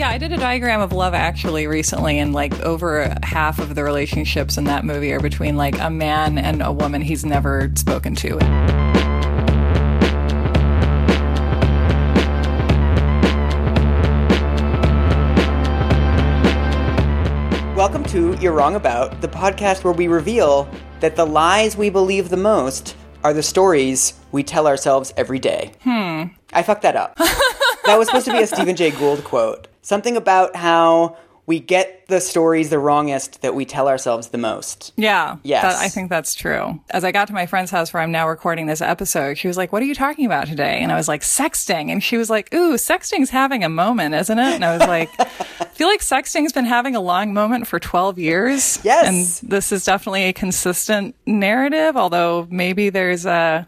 [0.00, 3.84] Yeah, I did a diagram of Love Actually recently, and like over half of the
[3.84, 8.14] relationships in that movie are between like a man and a woman he's never spoken
[8.14, 8.36] to.
[17.76, 20.66] Welcome to You're Wrong About, the podcast where we reveal
[21.00, 25.72] that the lies we believe the most are the stories we tell ourselves every day.
[25.82, 26.28] Hmm.
[26.54, 27.16] I fucked that up.
[27.84, 29.66] that was supposed to be a Stephen Jay Gould quote.
[29.90, 31.16] Something about how
[31.46, 34.92] we get the stories the wrongest that we tell ourselves the most.
[34.96, 35.38] Yeah.
[35.42, 35.62] Yes.
[35.64, 36.78] that- I think that's true.
[36.90, 39.56] As I got to my friend's house where I'm now recording this episode, she was
[39.56, 40.78] like, What are you talking about today?
[40.80, 41.90] And I was like, Sexting.
[41.90, 44.54] And she was like, Ooh, sexting's having a moment, isn't it?
[44.54, 45.24] And I was like, I
[45.74, 48.78] feel like sexting's been having a long moment for 12 years.
[48.84, 49.40] Yes.
[49.42, 53.66] And this is definitely a consistent narrative, although maybe there's a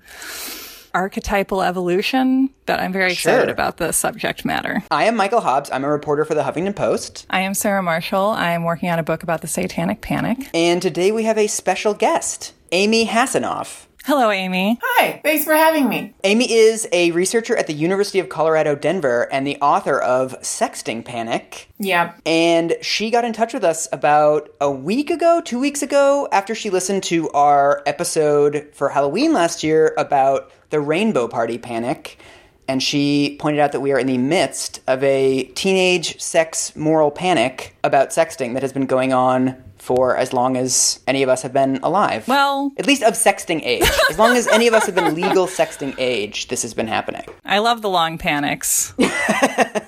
[0.95, 3.51] archetypal evolution, but I'm very excited Sure.
[3.53, 4.83] about the subject matter.
[4.91, 5.71] I am Michael Hobbs.
[5.73, 7.27] I'm a reporter for the Huffington Post.
[7.31, 8.31] I am Sarah Marshall.
[8.31, 10.49] I am working on a book about the satanic panic.
[10.55, 13.87] And today we have a special guest, Amy Hasinoff.
[14.05, 14.81] Hello, Amy.
[14.83, 16.13] Hi, thanks for having me.
[16.25, 21.05] Amy is a researcher at the University of Colorado, Denver, and the author of Sexting
[21.05, 21.69] Panic.
[21.79, 22.15] Yeah.
[22.27, 26.53] And she got in touch with us about a week ago, two weeks ago, after
[26.53, 32.19] she listened to our episode for Halloween last year about the Rainbow Party Panic.
[32.67, 37.13] And she pointed out that we are in the midst of a teenage sex moral
[37.13, 41.43] panic about sexting that has been going on for as long as any of us
[41.43, 42.29] have been alive.
[42.29, 43.83] Well, at least of sexting age.
[44.11, 47.25] as long as any of us have been legal sexting age, this has been happening.
[47.45, 48.95] I love the long panics.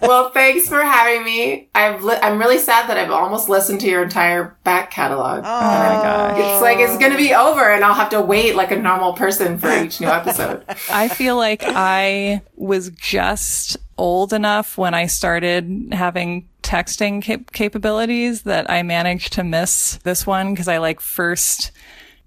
[0.07, 1.69] Well, thanks for having me.
[1.75, 5.45] I've li- I'm really sad that I've almost listened to your entire back catalog.
[5.45, 6.39] Oh, oh my gosh.
[6.39, 9.15] It's like it's going to be over and I'll have to wait like a normal
[9.15, 10.65] person for each new episode.
[10.91, 18.43] I feel like I was just old enough when I started having texting cap- capabilities
[18.43, 21.71] that I managed to miss this one because I like first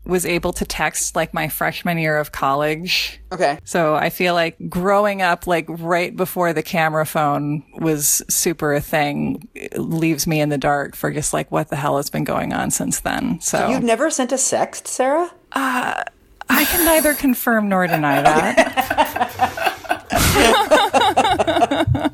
[0.06, 3.20] was able to text like my freshman year of college.
[3.34, 3.60] Okay.
[3.66, 8.80] So I feel like growing up like right before the camera phone was super a
[8.80, 12.54] thing leaves me in the dark for just like what the hell has been going
[12.54, 13.42] on since then.
[13.42, 15.30] So You've never sent a sext, Sarah?
[15.52, 16.06] Uh,
[16.50, 18.54] I can neither confirm nor deny that.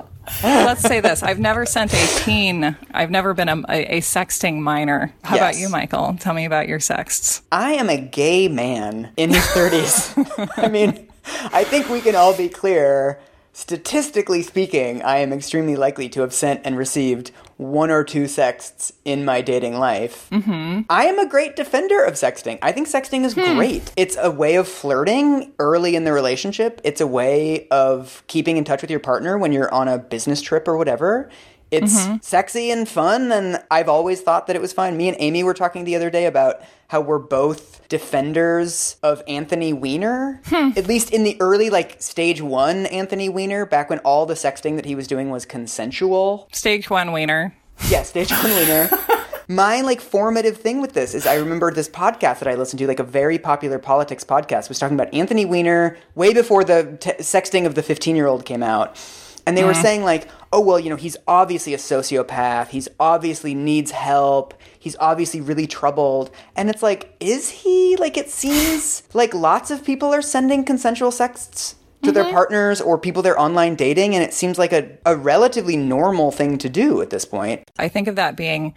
[0.41, 1.21] Let's say this.
[1.23, 2.75] I've never sent a teen.
[2.93, 5.13] I've never been a, a, a sexting minor.
[5.23, 6.15] How about you, Michael?
[6.19, 7.41] Tell me about your sexts.
[7.51, 10.49] I am a gay man in his 30s.
[10.57, 11.07] I mean,
[11.53, 13.19] I think we can all be clear.
[13.55, 18.91] Statistically speaking, I am extremely likely to have sent and received one or two sexts
[19.05, 20.27] in my dating life.
[20.31, 20.81] Mm-hmm.
[20.89, 22.57] I am a great defender of sexting.
[22.63, 23.93] I think sexting is great.
[23.95, 28.63] It's a way of flirting early in the relationship, it's a way of keeping in
[28.63, 31.29] touch with your partner when you're on a business trip or whatever.
[31.73, 32.17] It's mm-hmm.
[32.21, 34.95] sexy and fun, and I've always thought that it was fine.
[34.95, 39.73] Me and Amy were talking the other day about how we're both defenders of Anthony
[39.73, 40.39] Weiner.
[40.45, 40.69] Hmm.
[40.77, 44.75] At least in the early, like, stage one Anthony Weiner, back when all the sexting
[44.75, 46.47] that he was doing was consensual.
[46.51, 47.55] Stage one Weiner.
[47.89, 48.89] Yeah, stage one Weiner.
[49.47, 52.87] My like formative thing with this is I remember this podcast that I listened to,
[52.87, 57.11] like a very popular politics podcast, was talking about Anthony Weiner way before the t-
[57.13, 58.97] sexting of the 15 year old came out.
[59.45, 59.81] And they were mm-hmm.
[59.81, 62.69] saying, like, oh, well, you know, he's obviously a sociopath.
[62.69, 64.53] He's obviously needs help.
[64.79, 66.29] He's obviously really troubled.
[66.55, 67.97] And it's like, is he?
[67.97, 72.33] Like, it seems like lots of people are sending consensual sexts to their mm-hmm.
[72.33, 74.13] partners or people they're online dating.
[74.13, 77.63] And it seems like a, a relatively normal thing to do at this point.
[77.79, 78.75] I think of that being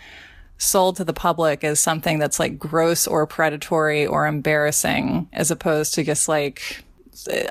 [0.58, 5.92] sold to the public as something that's like gross or predatory or embarrassing, as opposed
[5.94, 6.84] to just like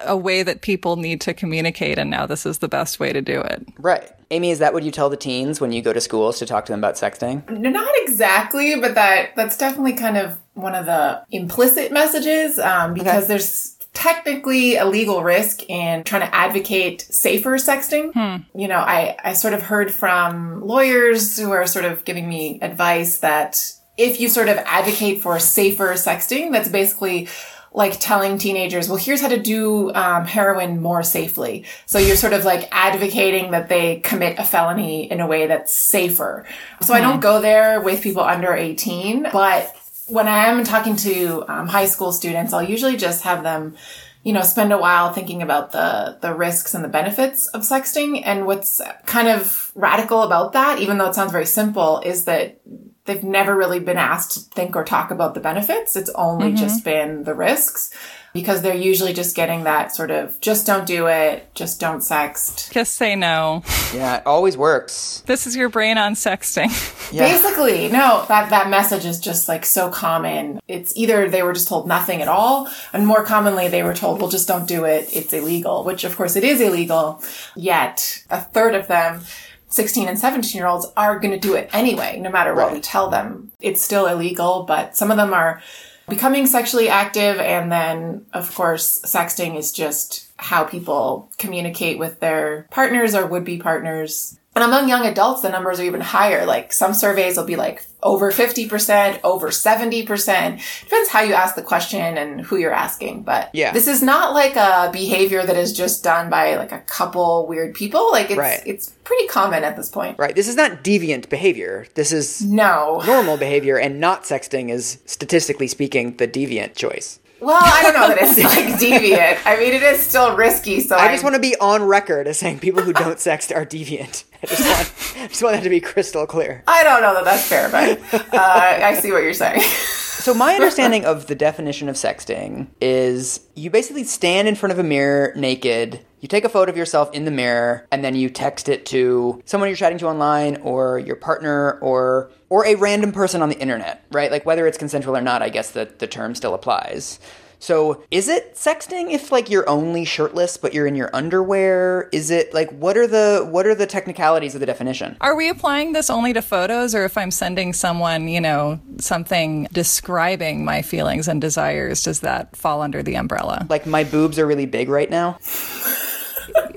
[0.02, 1.98] a way that people need to communicate.
[1.98, 3.68] And now this is the best way to do it.
[3.80, 4.10] Right.
[4.32, 6.66] Amy, is that what you tell the teens when you go to schools to talk
[6.66, 7.48] to them about sexting?
[7.50, 12.94] No, Not exactly, but that that's definitely kind of one of the implicit messages um,
[12.94, 13.28] because Okay.
[13.28, 18.44] there's technically a legal risk in trying to advocate safer sexting.
[18.54, 22.60] You know, I, I sort of heard from lawyers who are sort of giving me
[22.62, 23.58] advice that
[23.98, 27.30] if you sort of advocate for safer sexting, that's basically
[27.76, 31.66] like telling teenagers, well, here's how to do um, heroin more safely.
[31.86, 35.76] So you're sort of like advocating that they commit a felony in a way that's
[35.76, 36.48] safer.
[36.82, 39.76] So I don't go there with people under 18, but
[40.08, 43.76] when I am talking to um, high school students, I'll usually just have them,
[44.24, 48.22] you know, spend a while thinking about the the risks and the benefits of sexting.
[48.24, 52.62] And what's kind of radical about that, even though it sounds very simple, is that
[53.06, 55.96] they've never really been asked to think or talk about the benefits.
[55.96, 56.58] It's only mm-hmm.
[56.58, 57.92] just been the risks
[58.36, 62.70] because they're usually just getting that sort of just don't do it, just don't sext.
[62.70, 63.64] Just say no.
[63.94, 65.24] Yeah, it always works.
[65.26, 66.70] This is your brain on sexting.
[67.14, 67.30] Yeah.
[67.32, 70.60] Basically, no, that, that message is just like so common.
[70.68, 74.20] It's either they were just told nothing at all, and more commonly they were told,
[74.20, 75.08] well, just don't do it.
[75.16, 77.24] It's illegal, which of course it is illegal.
[77.56, 79.22] Yet a third of them
[79.70, 82.74] 16 and 17 year olds are going to do it anyway, no matter what Right.
[82.74, 83.52] we tell them.
[83.60, 85.62] It's still illegal, but some of them are
[86.08, 87.40] becoming sexually active.
[87.40, 93.44] And then, of course, sexting is just how people communicate with their partners or would
[93.44, 94.38] be partners.
[94.56, 96.46] And among young adults, the numbers are even higher.
[96.46, 100.62] Like some surveys will be like over 50%, over 70%.
[100.84, 103.24] Depends how you ask the question and who you're asking.
[103.24, 103.74] But Yeah.
[103.74, 107.74] this is not like a behavior that is just done by like a couple weird
[107.74, 108.12] people.
[108.12, 108.62] Like it's, Right.
[108.66, 110.18] it's pretty common at this point.
[110.18, 110.36] Right.
[110.36, 111.88] This is not deviant behavior.
[111.96, 113.02] This is No.
[113.06, 117.20] normal behavior, and not sexting is, statistically speaking, the deviant choice.
[117.40, 119.40] Well, I don't know that it's like deviant.
[119.46, 120.80] I mean, it is still risky.
[120.80, 123.66] So I just want to be on record as saying people who don't sext are
[123.66, 124.24] deviant.
[124.44, 126.64] I just want, I just want that to be crystal clear.
[126.68, 128.00] I don't know that that's fair, but
[128.34, 129.62] uh, I see what you're saying.
[129.62, 134.80] So my understanding of the definition of sexting is you basically stand in front of
[134.80, 136.00] a mirror naked.
[136.26, 139.44] You take a photo of yourself in the mirror and then you text it to
[139.46, 143.60] someone you're chatting to online or your partner or or a random person on the
[143.60, 144.32] internet, right?
[144.32, 147.20] Like whether it's consensual or not, I guess that the term still applies.
[147.60, 152.10] So, is it sexting if like you're only shirtless but you're in your underwear?
[152.12, 155.18] Is it like what are the what are the technicalities of the definition?
[155.22, 159.68] Are we applying this only to photos, or if I'm sending someone, you know, something
[159.72, 163.68] describing my feelings and desires, does that fall under the umbrella?
[163.70, 165.38] Like my boobs are really big right now.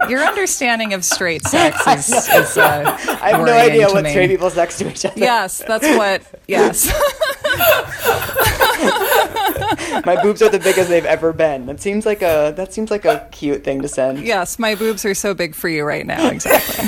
[0.09, 2.83] Your understanding of straight sex is, is uh,
[3.23, 4.11] I have no idea what me.
[4.11, 5.19] straight people sex to each other.
[5.19, 6.23] Yes, that's what.
[6.47, 6.87] Yes.
[10.05, 11.67] My boobs are the biggest they've ever been.
[11.67, 14.21] That seems like a that seems like a cute thing to send.
[14.21, 16.29] yes, my boobs are so big for you right now.
[16.29, 16.85] Exactly.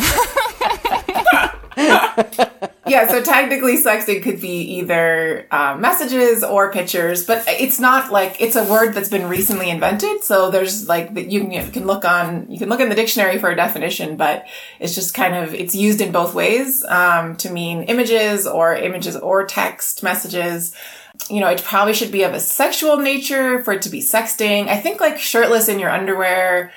[2.94, 8.40] yeah, so technically, sexting could be either um, messages or pictures, but it's not like
[8.40, 10.25] it's a word that's been recently invented.
[10.25, 13.38] So there's like you can, you can look on you can look in the dictionary
[13.38, 14.44] for a definition, but
[14.81, 19.14] it's just kind of it's used in both ways um, to mean images or images
[19.14, 20.75] or text messages.
[21.28, 24.66] You know, it probably should be of a sexual nature for it to be sexting.
[24.66, 26.72] I think like shirtless in your underwear.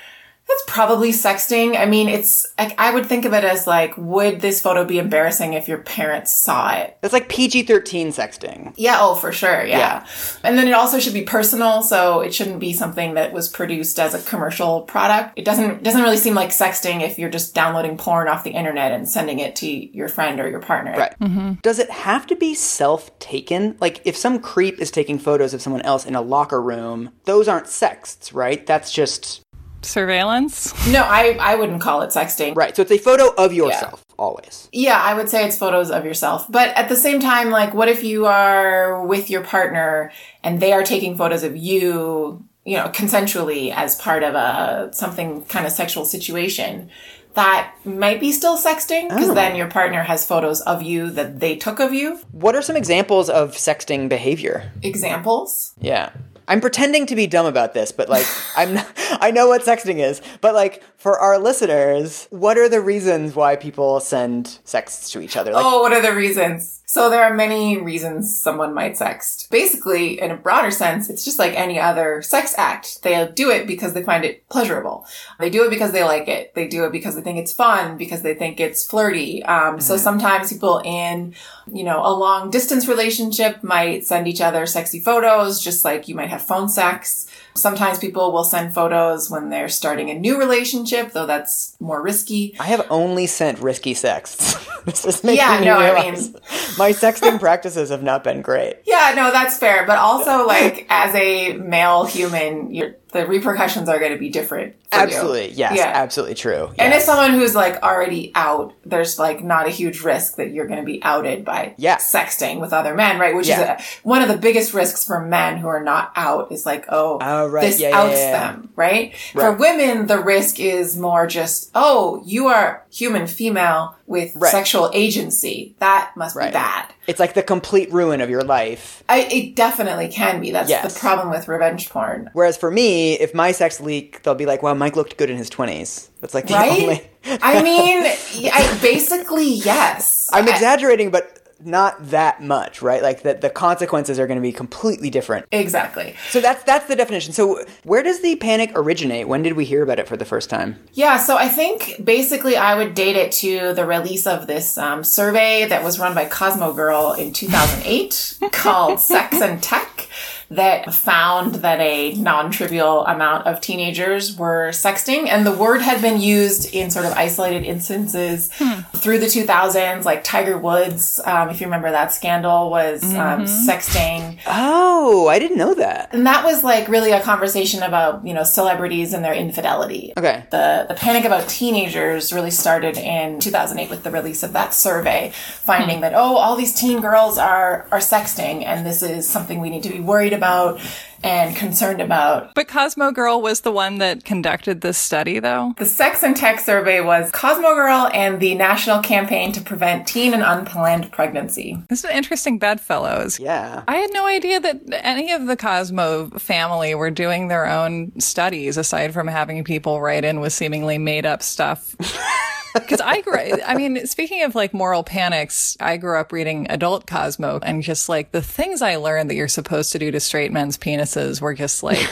[0.46, 1.78] That's probably sexting.
[1.78, 4.98] I mean, it's like I would think of it as like, would this photo be
[4.98, 6.98] embarrassing if your parents saw it?
[7.02, 8.74] It's like PG thirteen sexting.
[8.76, 9.64] Yeah, oh, for sure.
[9.64, 9.78] Yeah.
[9.78, 10.06] Yeah.
[10.42, 13.98] And then it also should be personal, so it shouldn't be something that was produced
[13.98, 15.32] as a commercial product.
[15.36, 18.92] It doesn't doesn't really seem like sexting if you're just downloading porn off the internet
[18.92, 20.92] and sending it to your friend or your partner.
[20.92, 21.18] Right.
[21.20, 21.54] Mm-hmm.
[21.62, 23.76] Does it have to be self taken?
[23.80, 27.48] Like if some creep is taking photos of someone else in a locker room, those
[27.48, 28.66] aren't sexts, right?
[28.66, 29.43] That's just
[29.84, 30.72] Surveillance.
[30.88, 32.56] No, I I wouldn't call it sexting.
[32.56, 32.74] right.
[32.74, 34.68] So it's a photo of yourself always.
[34.72, 36.46] Yeah, I would say it's photos of yourself.
[36.48, 40.72] But at the same time, like, what if you are with your partner and they
[40.72, 45.72] are taking photos of you, you know, consensually as part of a something kind of
[45.72, 46.90] sexual situation?
[47.34, 49.34] That might be still sexting because oh.
[49.34, 52.20] then your partner has photos of you that they took of you.
[52.30, 54.70] What are some examples of sexting behavior?
[54.82, 55.74] Examples.
[55.80, 56.10] Yeah.
[56.46, 58.26] I'm pretending to be dumb about this, but like
[58.56, 62.80] I'm not, I know what sexting is, but like for our listeners, what are the
[62.80, 65.52] reasons why people send sexts to each other?
[65.52, 66.80] Like Oh, what are the reasons?
[66.86, 69.50] So there are many reasons someone might sext.
[69.50, 73.02] Basically, in a broader sense, it's just like any other sex act.
[73.02, 75.06] They do it because they find it pleasurable.
[75.38, 76.54] They do it because they like it.
[76.54, 79.42] They do it because they think it's fun, because they think it's flirty.
[79.44, 81.34] Um, So sometimes people in,
[81.70, 86.14] you know, a long distance relationship might send each other sexy photos, just like you
[86.14, 87.26] might have phone sex.
[87.56, 92.56] Sometimes people will send photos when they're starting a new relationship, though that's more risky.
[92.58, 94.56] I have only sent risky sexts.
[94.84, 96.34] this is making Yeah, me no, I mean-
[96.78, 98.78] my sexting practices have not been great.
[98.86, 99.86] Yeah, no, that's fair.
[99.86, 104.74] But also, like, as a male human, you're, the repercussions are going to be different.
[104.90, 105.02] for you.
[105.04, 105.90] Absolutely, yes, Yeah.
[105.94, 106.66] absolutely true.
[106.78, 106.96] And yes.
[107.02, 110.80] as someone who's like already out, there's like not a huge risk that you're going
[110.80, 111.96] to be outed by Yeah.
[111.98, 113.34] sexting with other men, right?
[113.34, 113.76] Which Yeah.
[113.76, 116.86] is a, one of the biggest risks for men who are not out is like,
[116.90, 117.62] oh, Oh, right.
[117.62, 119.16] this outs them, right?
[119.32, 124.50] For women, the risk is more just, oh, you are human female with Right.
[124.50, 125.74] sexual agency.
[125.78, 126.50] That must Right.
[126.50, 126.86] be bad.
[127.06, 129.02] it's like the complete ruin of your life.
[129.10, 130.50] I, it definitely can be.
[130.52, 130.94] That's Yes.
[130.94, 132.30] the problem with revenge porn.
[132.32, 135.36] Whereas for me, if my sex leak, they'll be like, "Wow, Mike looked good in
[135.36, 136.70] his 20s." That's like the Right?
[136.82, 137.02] only.
[137.42, 138.04] I mean,
[138.52, 140.28] I, basically, yes.
[140.32, 143.02] I'm exaggerating, but not that much, right?
[143.02, 145.46] Like that the consequences are going to be completely different.
[145.52, 146.14] Exactly.
[146.30, 147.32] So that's that's the definition.
[147.32, 149.28] So where does the panic originate?
[149.28, 150.78] When did we hear about it for the first time?
[150.92, 155.04] Yeah, so I think basically I would date it to the release of this um,
[155.04, 160.08] survey that was run by Cosmo Girl in 2008 called Sex and Tech
[160.50, 165.28] that found that a non-trivial amount of teenagers were sexting.
[165.28, 168.48] And the word had been used in sort of isolated instances
[168.96, 174.38] through the 2000s like tiger woods um, if you remember that scandal was um, sexting.
[174.46, 176.10] Oh, I didn't know that.
[176.12, 180.12] and that was like really a conversation about you know celebrities and their infidelity.
[180.16, 180.44] Okay.
[180.50, 185.30] the, the panic about teenagers really started in 2008 with the release of that survey,
[185.34, 189.70] finding that, oh, all these teen girls are, are sexting and this is something we
[189.70, 190.80] need to be worried about
[191.24, 192.54] and concerned about.
[192.54, 195.74] But Cosmo Girl was the one that conducted this study, though.
[195.78, 200.34] The Sex and Tech survey was Cosmo Girl and the National Campaign to Prevent Teen
[200.34, 201.78] and Unplanned Pregnancy.
[201.88, 203.40] This is an interesting bedfellows.
[203.40, 203.82] Yeah.
[203.88, 208.76] I had no idea that any of the Cosmo family were doing their own studies
[208.76, 211.96] aside from having people write in with seemingly made up stuff.
[212.74, 217.06] Because I grew, I mean, speaking of like moral panics, I grew up reading adult
[217.06, 220.50] Cosmo and just like the things I learned that you're supposed to do to straight
[220.50, 222.08] men's penises were just like,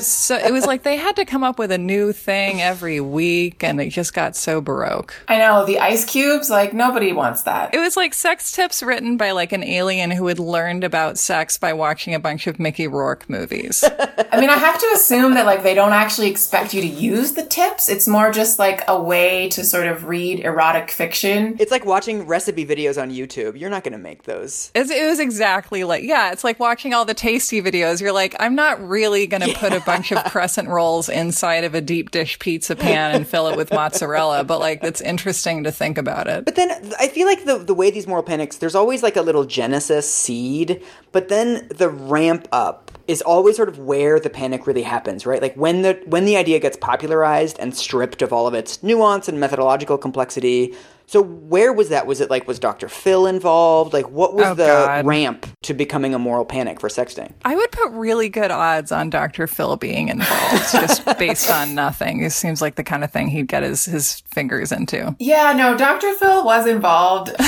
[0.00, 3.62] so it was like they had to come up with a new thing every week
[3.62, 5.14] and it just got so baroque.
[5.28, 7.74] I know, the ice cubes, like nobody wants that.
[7.74, 11.58] It was like sex tips written by like an alien who had learned about sex
[11.58, 13.84] by watching a bunch of Mickey Rourke movies.
[14.32, 17.32] I mean, I have to assume that like they don't actually expect you to use
[17.32, 17.88] the tips.
[17.88, 21.56] It's more just like a way to sort of read erotic fiction.
[21.58, 23.58] It's like watching recipe videos on YouTube.
[23.58, 24.70] You're not going to make those.
[24.74, 28.00] It's, it was exactly like, yeah, it's like watching all the tasty videos.
[28.00, 31.74] You're like, I'm not really going to put a bunch of crescent rolls inside of
[31.74, 35.72] a deep dish pizza pan and fill it with mozzarella, but like, it's interesting to
[35.72, 36.44] think about it.
[36.44, 39.22] But then I feel like the the way these moral panics, there's always like a
[39.22, 44.66] little genesis seed, but then the ramp up is always sort of where the panic
[44.66, 45.42] really happens, right?
[45.42, 49.28] Like when the when the idea gets popularized and stripped of all of its nuance
[49.28, 50.74] and methodological complexity.
[51.06, 52.06] So where was that?
[52.06, 52.88] Was it like was Dr.
[52.88, 53.92] Phil involved?
[53.92, 55.06] Like what was Oh, the God.
[55.06, 57.32] ramp to becoming a moral panic for sexting?
[57.44, 59.46] I would put really good odds on Dr.
[59.46, 62.22] Phil being involved just based on nothing.
[62.22, 65.14] It seems like the kind of thing he'd get his, his fingers into.
[65.18, 66.12] Yeah, no, Dr.
[66.14, 67.30] Phil was involved.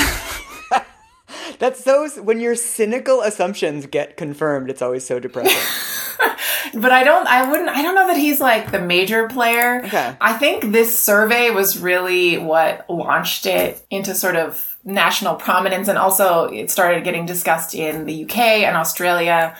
[1.59, 5.57] That's so when your cynical assumptions get confirmed, it's always so depressing.
[6.73, 9.83] But I don't, I wouldn't, I don't know that he's like the major player.
[9.85, 10.15] Okay.
[10.19, 15.97] I think this survey was really what launched it into sort of national prominence and
[15.97, 19.55] also it started getting discussed in the UK and Australia.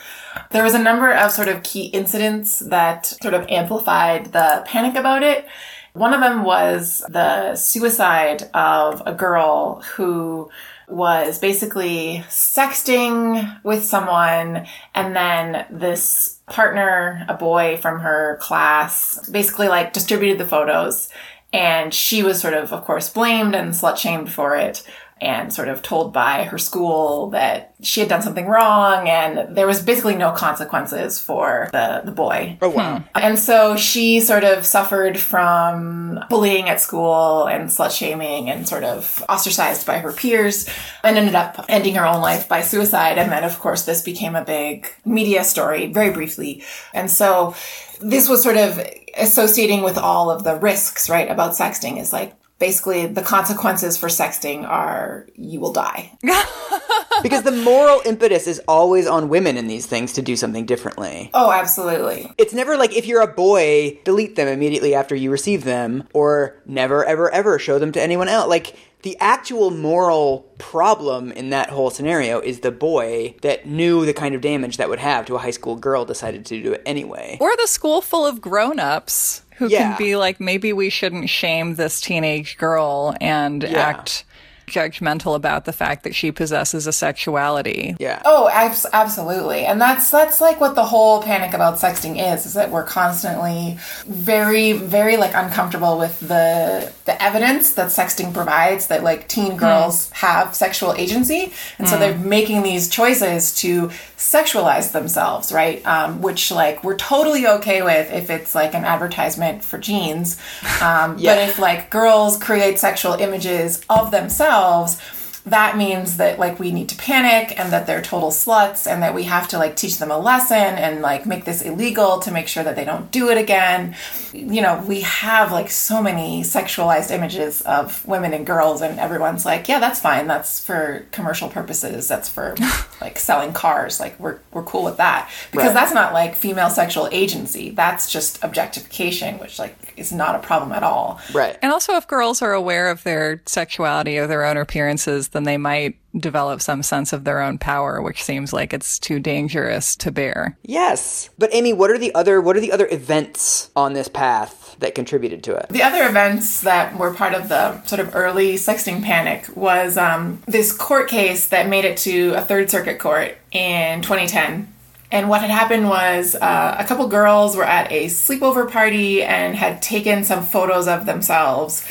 [0.50, 4.94] There was a number of sort of key incidents that sort of amplified the panic
[4.94, 5.46] about it.
[5.92, 10.50] One of them was the suicide of a girl who
[10.88, 19.68] was basically sexting with someone and then this partner, a boy from her class, basically
[19.68, 21.08] like distributed the photos.
[21.52, 24.86] And she was sort of, of course, blamed and slut shamed for it
[25.20, 29.66] and sort of told by her school that she had done something wrong and there
[29.66, 32.56] was basically no consequences for the, the boy.
[32.62, 32.98] oh wow.
[32.98, 33.04] Hmm.
[33.14, 38.84] And so she sort of suffered from bullying at school and slut shaming and sort
[38.84, 40.68] of ostracized by her peers
[41.02, 43.18] and ended up ending her own life by suicide.
[43.18, 46.62] And then, of course, this became a big media story very briefly.
[46.92, 47.54] And so
[48.00, 48.80] this was sort of
[49.16, 54.08] associating with all of the risks, right, about sexting is like, Basically, the consequences for
[54.08, 56.12] sexting are you will die.
[57.22, 61.30] because the moral impetus is always on women in these things to do something differently.
[61.34, 62.30] Oh, absolutely.
[62.36, 66.60] It's never like if you're a boy, delete them immediately after you receive them, or
[66.66, 68.48] never, ever, ever show them to anyone else.
[68.48, 74.12] Like, the actual moral problem in that whole scenario is the boy that knew the
[74.12, 76.82] kind of damage that would have to a high school girl decided to do it
[76.84, 77.36] anyway.
[77.40, 79.78] Or the school full of grown-ups who Yeah.
[79.90, 83.78] can be like, maybe we shouldn't shame this teenage girl and Yeah.
[83.78, 84.24] act
[84.68, 87.96] judgmental about the fact that she possesses a sexuality.
[87.98, 88.20] Yeah.
[88.26, 89.64] Oh, abs- absolutely.
[89.64, 93.78] And that's that's like what the whole panic about sexting is is that we're constantly
[94.06, 100.10] very very like uncomfortable with the the evidence that sexting provides that like teen girls
[100.10, 103.88] have sexual agency and so they're making these choices to
[104.18, 105.84] sexualize themselves, right?
[105.86, 110.36] Um, which like we're totally okay with if it's like an advertisement for jeans.
[110.82, 111.34] Um, Yeah.
[111.34, 115.00] But if like girls create sexual images of themselves
[115.44, 119.14] that means that like we need to panic and that they're total sluts and that
[119.14, 122.48] we have to like teach them a lesson and like make this illegal to make
[122.48, 123.94] sure that they don't do it again.
[124.32, 129.44] You know, we have like so many sexualized images of women and girls and everyone's
[129.46, 130.26] like, yeah, that's fine.
[130.26, 132.08] That's for commercial purposes.
[132.08, 132.54] That's for
[133.00, 134.00] like selling cars.
[134.00, 135.30] Like we're we're cool with that.
[135.50, 135.74] Because Right.
[135.74, 137.70] that's not like female sexual agency.
[137.70, 141.20] That's just objectification, which like is not a problem at all.
[141.32, 141.56] Right.
[141.62, 145.56] And also, if girls are aware of their sexuality or their own appearances, then they
[145.56, 150.10] might develop some sense of their own power, which seems like it's too dangerous to
[150.10, 150.58] bear.
[150.62, 151.30] Yes.
[151.38, 154.94] But Amy, what are the other what are the other events on this path that
[154.94, 155.68] contributed to it?
[155.70, 160.42] The other events that were part of the sort of early sexting panic was um,
[160.46, 164.74] this court case that made it to a Third Circuit court in 2010.
[165.10, 169.56] And what had happened was uh, a couple girls were at a sleepover party and
[169.56, 171.86] had taken some photos of themselves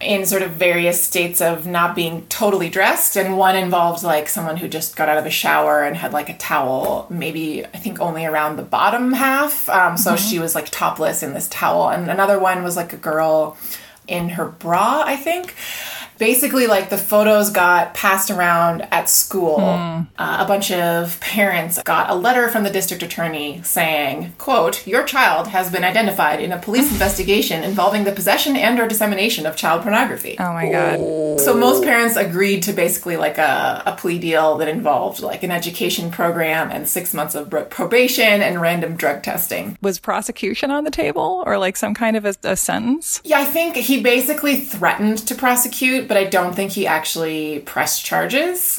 [0.00, 3.16] in sort of various states of not being totally dressed.
[3.16, 6.28] And one involved like someone who just got out of a shower and had like
[6.28, 9.68] a towel, maybe I think only around the bottom half.
[9.68, 11.88] Um, so she was like topless in this towel.
[11.88, 13.56] And another one was like a girl
[14.06, 15.54] in her bra, I think.
[16.18, 19.60] Basically, like the photos got passed around at school.
[19.60, 25.04] Uh, a bunch of parents got a letter from the district attorney saying, "quote Your
[25.04, 29.56] child has been identified in a police investigation involving the possession and or dissemination of
[29.56, 31.40] child pornography." Oh my God.
[31.40, 35.50] So most parents agreed to basically like a, a plea deal that involved like an
[35.50, 39.76] education program and six months of probation and random drug testing.
[39.82, 43.20] Was prosecution on the table or like some kind of a, a sentence?
[43.24, 48.04] Yeah, I think he basically threatened to prosecute, but I don't think he actually pressed
[48.04, 48.78] charges.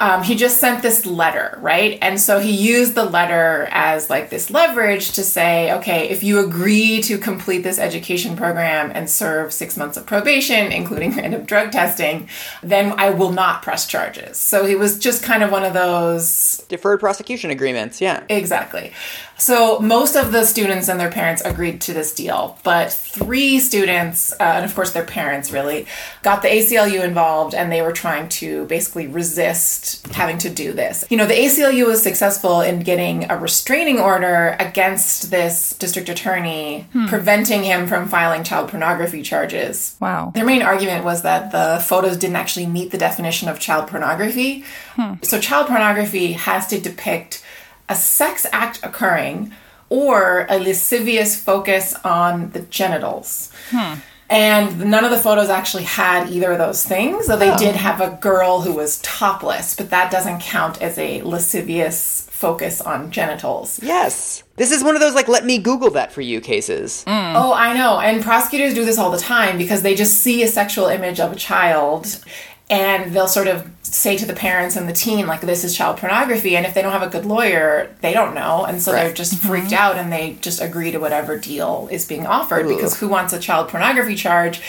[0.00, 1.98] Um, he just sent this letter, right?
[2.02, 6.44] And so he used the letter as like this leverage to say, okay, if you
[6.44, 11.72] agree to complete this education program and serve six months of probation, including random drug
[11.72, 12.28] testing,
[12.62, 14.36] then I will not press charges.
[14.36, 18.24] So he was just kind of one of those Deferred prosecution agreements, yeah.
[18.28, 18.92] Exactly.
[19.38, 24.32] So most of the students and their parents agreed to this deal, but three students,
[24.32, 25.86] uh, and of course their parents really,
[26.22, 31.04] got the ACLU involved and they were trying to basically resist having to do this.
[31.10, 36.86] You know, the ACLU was successful in getting a restraining order against this district attorney,
[36.92, 37.06] hmm.
[37.06, 39.96] preventing him from filing child pornography charges.
[40.00, 40.32] Wow.
[40.34, 44.64] Their main argument was that the photos didn't actually meet the definition of child pornography.
[44.94, 45.14] Hmm.
[45.22, 47.42] So, child pornography has to depict
[47.88, 49.52] a sex act occurring
[49.88, 53.50] or a lascivious focus on the genitals.
[53.70, 53.94] Hmm.
[54.28, 57.58] And none of the photos actually had either of those things, though they oh.
[57.58, 62.80] did have a girl who was topless, but that doesn't count as a lascivious focus
[62.80, 63.80] on genitals.
[63.82, 64.42] Yes.
[64.56, 67.04] This is one of those like let me Google that for you cases.
[67.06, 67.34] Mm.
[67.36, 68.00] Oh, I know.
[68.00, 71.32] And prosecutors do this all the time because they just see a sexual image of
[71.32, 72.22] a child
[72.68, 75.98] and they'll sort of say to the parents and the teen, like, this is child
[75.98, 76.56] pornography.
[76.56, 78.64] And if they don't have a good lawyer, they don't know.
[78.64, 79.14] And so they're Right.
[79.14, 79.48] just mm-hmm.
[79.48, 83.32] freaked out and they just agree to whatever deal is being offered because who wants
[83.32, 84.60] a child pornography charge?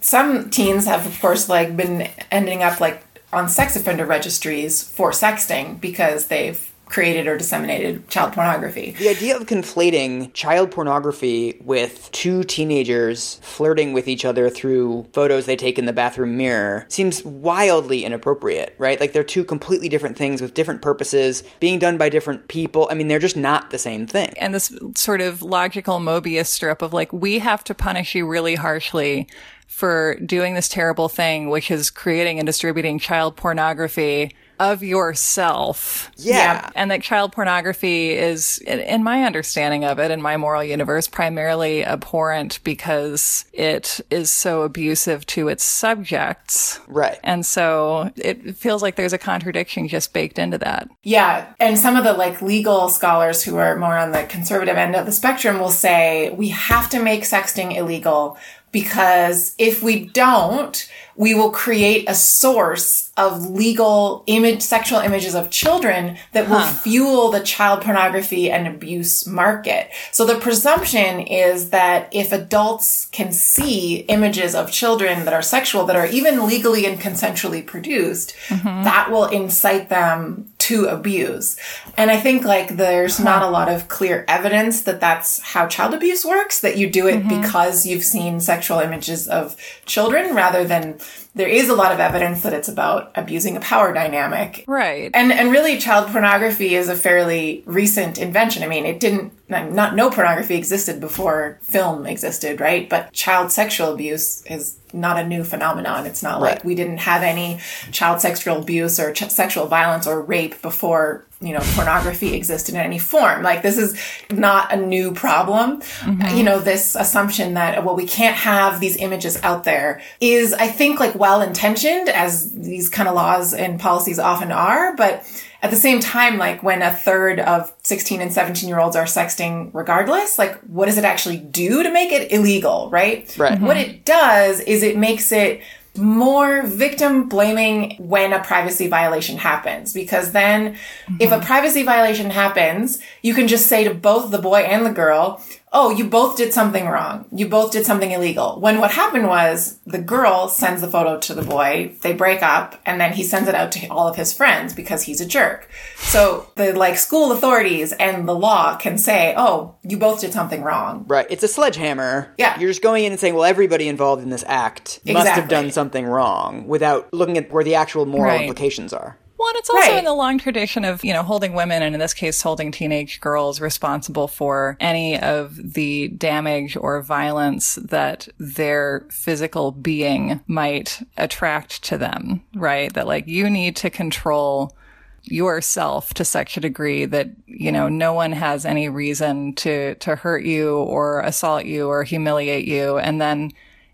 [0.00, 3.02] Some teens have, of course, like been ending up like
[3.32, 8.94] on sex offender registries for sexting because they've created or disseminated child pornography.
[8.98, 15.46] The idea of conflating child pornography with two teenagers flirting with each other through photos
[15.46, 19.00] they take in the bathroom mirror seems wildly inappropriate, right?
[19.00, 22.88] Like they're two completely different things with different purposes, being done by different people.
[22.90, 24.34] I mean, they're just not the same thing.
[24.36, 28.54] and this sort of logical Mobius strip of like, we have to punish you really
[28.54, 29.28] harshly
[29.66, 36.10] for doing this terrible thing, which is creating and distributing child pornography of yourself.
[36.16, 36.70] Yeah.
[36.76, 41.08] And that child pornography is, in- in my understanding of it, in my moral universe,
[41.08, 46.78] primarily abhorrent because it is so abusive to its subjects.
[46.86, 47.18] Right.
[47.24, 50.88] And so it feels like there's a contradiction just baked into that.
[51.02, 54.94] Yeah, and some of the like legal scholars who are more on the conservative end
[54.94, 58.38] of the spectrum will say we have to make sexting illegal
[58.72, 65.50] because if we don't, we will create a source of legal image sexual images of
[65.50, 69.90] children that will fuel the child pornography and abuse market.
[70.12, 75.84] So the presumption is that if adults can see images of children that are sexual
[75.86, 78.84] that are even legally and consensually produced, mm-hmm.
[78.84, 81.56] that will incite them to abuse.
[81.96, 83.50] And I think like there's not uh-huh.
[83.50, 87.16] a lot of clear evidence that that's how child abuse works, that you do it
[87.16, 87.40] mm-hmm.
[87.40, 90.98] because you've seen sexual images of children rather than
[91.34, 94.64] there is a lot of evidence that it's about abusing a power dynamic.
[94.66, 95.10] Right.
[95.14, 98.62] And and really child pornography is a fairly recent invention.
[98.62, 102.88] I mean, it didn't not no pornography existed before film existed, right?
[102.88, 106.06] But child sexual abuse is not a new phenomenon.
[106.06, 106.56] It's not Right.
[106.56, 107.58] like we didn't have any
[107.92, 112.80] child sexual abuse or ch- sexual violence or rape before, you know, pornography existed in
[112.80, 113.42] any form.
[113.42, 113.98] Like this is
[114.30, 115.80] not a new problem.
[115.80, 116.36] Mm-hmm.
[116.36, 120.68] You know, this assumption that, well, we can't have these images out there is, I
[120.68, 125.24] think, like well intentioned as these kind of laws and policies often are, but
[125.62, 129.04] at the same time, like when a third of 16 and 17 year olds are
[129.04, 133.34] sexting regardless, like what does it actually do to make it illegal, right?
[133.38, 133.60] Right.
[133.60, 135.60] What it does is it makes it
[135.96, 139.92] more victim blaming when a privacy violation happens.
[139.92, 140.76] Because then
[141.20, 141.46] if a mm-hmm.
[141.46, 145.42] privacy violation happens, you can just say to both the boy and the girl,
[145.74, 147.24] Oh, you both did something wrong.
[147.34, 148.60] You both did something illegal.
[148.60, 152.80] When what happened was the girl sends the photo to the boy, they break up,
[152.84, 155.70] and then he sends it out to all of his friends because he's a jerk.
[155.96, 160.62] So the like school authorities and the law can say, Oh, you both did something
[160.62, 161.04] wrong.
[161.08, 161.26] Right.
[161.30, 162.34] It's a sledgehammer.
[162.36, 162.58] Yeah.
[162.60, 165.70] You're just going in and saying, well, everybody involved in this act must have done
[165.70, 168.42] something wrong without looking at where the actual moral Right.
[168.42, 169.16] implications are.
[169.42, 169.98] Well, it's also Right.
[169.98, 173.20] in the long tradition of, you know, holding women and in this case, holding teenage
[173.20, 181.82] girls responsible for any of the damage or violence that their physical being might attract
[181.84, 182.92] to them, right?
[182.94, 184.76] That like you need to control
[185.24, 190.14] yourself to such a degree that, you know, no one has any reason to, to
[190.14, 192.96] hurt you or assault you or humiliate you.
[192.98, 193.50] And then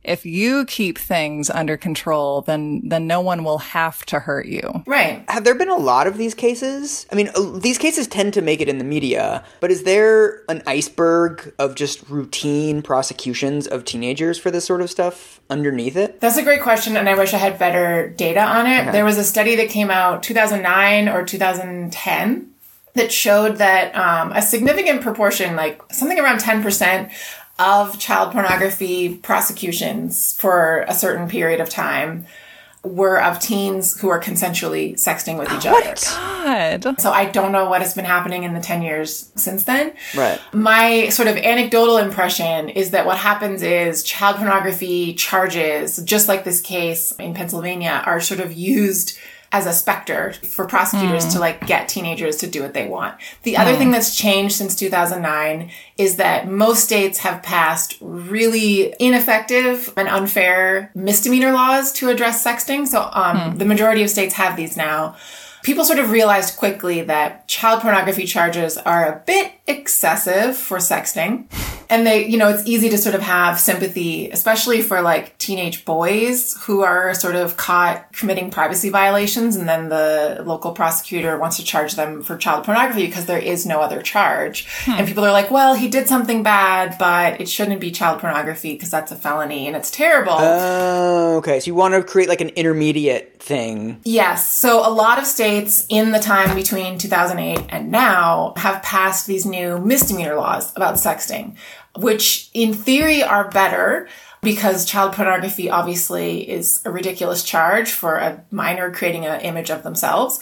[0.09, 4.83] if you keep things under control, then, then no one will have to hurt you.
[4.87, 5.25] Right.
[5.29, 7.07] Have there been a lot of these cases?
[7.13, 10.43] I mean, uh, these cases tend to make it in the media, but is there
[10.49, 16.21] an iceberg of just routine prosecutions of teenagers for this sort of stuff underneath it?
[16.21, 18.93] That's a great question, and I wish I had better data on it.
[18.93, 22.55] There was a study that came out 2009 or 2010
[22.99, 27.11] that showed that um, a significant proportion, like something around 10%,
[27.59, 32.27] of child pornography prosecutions for a certain period of time
[32.85, 35.95] were of teens who are consensually sexting with each oh other.
[36.85, 37.01] God.
[37.01, 39.93] So I don't know what has been happening in the 10 years since then.
[40.17, 40.41] Right.
[40.53, 46.45] My sort of anecdotal impression is that what happens is child pornography charges, just like
[46.45, 49.19] this case in Pennsylvania, are sort of used
[49.51, 51.41] as a specter for prosecutors to hmm.
[51.41, 53.15] like get teenagers to do what they want.
[53.43, 53.79] The other hmm.
[53.79, 60.91] thing that's changed since 2009 is that most states have passed really ineffective and unfair
[60.95, 62.87] misdemeanor laws to address sexting.
[62.87, 63.59] So um, hmm.
[63.59, 65.17] the majority of states have these now
[65.63, 71.47] people sort of realized quickly that child pornography charges are a bit excessive for sexting.
[71.91, 75.85] And they, you know, it's easy to sort of have sympathy, especially for like teenage
[75.87, 79.57] boys who are sort of caught committing privacy violations.
[79.57, 83.65] And then the local prosecutor wants to charge them for child pornography because there is
[83.65, 84.67] no other charge.
[84.85, 84.93] Hmm.
[84.93, 88.75] And people are like, well, he did something bad, but it shouldn't be child pornography
[88.75, 90.37] because that's a felony and it's terrible.
[90.37, 91.61] Oh, okay.
[91.61, 94.01] So you want to create like an intermediate thing.
[94.05, 94.47] Yes.
[94.47, 99.47] So a lot of states in the time between 2008 and now have passed these
[99.47, 101.57] new misdemeanor laws about sexting,
[101.97, 104.09] which in theory are better
[104.41, 109.83] because child pornography obviously is a ridiculous charge for a minor creating an image of
[109.83, 110.41] themselves.